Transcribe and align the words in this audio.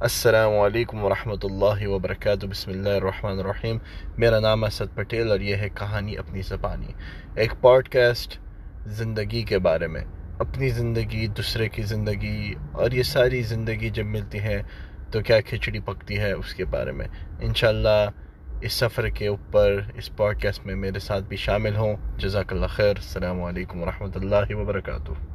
السلام 0.00 0.58
علیکم 0.58 1.04
ورحمۃ 1.04 1.44
اللہ 1.44 1.86
وبرکاتہ، 1.86 2.46
بسم 2.46 2.70
اللہ 2.70 2.88
الرحمن 2.88 3.38
الرحیم۔ 3.38 3.78
میرا 4.18 4.40
نام 4.40 4.64
اسد 4.64 4.96
پٹیل 4.96 5.30
اور 5.30 5.40
یہ 5.40 5.56
ہے 5.56 5.68
کہانی 5.68 6.16
اپنی 6.16 6.42
زبانی۔ 6.42 6.86
ایک 7.34 7.52
پوڈ 7.60 7.88
کاسٹ 7.88 8.38
زندگی 8.86 9.42
کے 9.42 9.58
بارے 9.58 9.86
میں۔ 9.86 10.00
اپنی 10.38 10.68
زندگی، 10.68 11.26
دوسرے 11.26 11.68
کی 11.68 11.82
زندگی 11.82 12.54
اور 12.72 12.90
یہ 12.90 13.02
ساری 13.02 13.42
زندگی 13.42 13.90
جب 13.90 14.04
ملتی 14.04 14.38
ہے 14.38 14.62
تو 15.10 15.20
کیا 15.20 15.40
کھچڑی 15.40 15.80
پکتی 15.80 16.18
ہے 16.18 16.32
اس 16.32 16.54
کے 16.54 16.64
بارے 16.64 16.92
میں۔ 16.92 17.08
انشاءاللہ 17.40 18.10
اس 18.60 18.72
سفر 18.72 19.08
کے 19.08 19.26
اوپر 19.26 19.80
اس 19.94 20.16
پوڈ 20.16 20.42
کاسٹ 20.42 20.66
میں 20.66 20.74
میرے 20.74 20.98
ساتھ 20.98 21.24
بھی 21.24 21.36
شامل 21.36 21.76
ہوں۔ 21.76 21.96
جزاک 22.16 22.52
اللہ 22.52 22.66
خیر۔ 22.66 22.96
السلام 22.96 23.42
علیکم 23.42 23.82
ورحمۃ 23.82 24.10
اللہ 24.14 24.54
وبرکاتہ۔ 24.54 25.28